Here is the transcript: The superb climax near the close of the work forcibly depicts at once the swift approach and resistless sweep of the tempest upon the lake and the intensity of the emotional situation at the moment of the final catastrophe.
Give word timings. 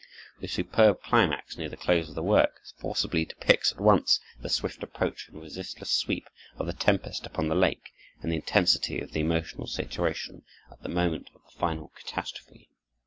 The 0.39 0.47
superb 0.47 1.03
climax 1.03 1.57
near 1.59 1.69
the 1.69 1.77
close 1.77 2.09
of 2.09 2.15
the 2.15 2.23
work 2.23 2.59
forcibly 2.79 3.23
depicts 3.23 3.71
at 3.71 3.79
once 3.79 4.19
the 4.39 4.49
swift 4.49 4.81
approach 4.81 5.27
and 5.29 5.39
resistless 5.39 5.91
sweep 5.91 6.27
of 6.57 6.65
the 6.65 6.73
tempest 6.73 7.27
upon 7.27 7.49
the 7.49 7.55
lake 7.55 7.91
and 8.23 8.31
the 8.31 8.35
intensity 8.37 8.99
of 8.99 9.11
the 9.11 9.19
emotional 9.21 9.67
situation 9.67 10.41
at 10.71 10.81
the 10.81 10.89
moment 10.89 11.29
of 11.35 11.43
the 11.45 11.55
final 11.59 11.89
catastrophe. 11.89 12.71